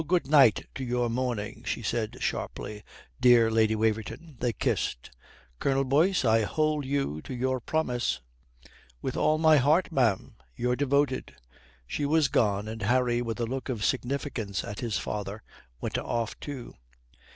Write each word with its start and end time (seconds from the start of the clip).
"A 0.01 0.03
good 0.03 0.25
night 0.27 0.65
to 0.73 0.83
your 0.83 1.11
mourning," 1.11 1.61
she 1.63 1.83
said 1.83 2.17
sharply, 2.23 2.81
"dear 3.19 3.51
Lady 3.51 3.75
Waverton." 3.75 4.35
They 4.39 4.51
kissed. 4.51 5.11
"Colonel 5.59 5.83
Boyce, 5.83 6.25
I 6.25 6.41
hold 6.41 6.85
you 6.87 7.21
to 7.21 7.35
your 7.35 7.59
promise." 7.59 8.19
"With 9.03 9.15
all 9.15 9.37
my 9.37 9.57
heart, 9.57 9.91
ma'am. 9.91 10.33
Your 10.55 10.75
devoted." 10.75 11.35
She 11.85 12.07
was 12.07 12.29
gone, 12.29 12.67
and 12.67 12.81
Harry, 12.81 13.21
with 13.21 13.39
a 13.39 13.45
look 13.45 13.69
of 13.69 13.85
significance 13.85 14.63
at 14.63 14.79
his 14.79 14.97
father, 14.97 15.43
went 15.81 15.99
off 15.99 16.33
too.... 16.39 16.73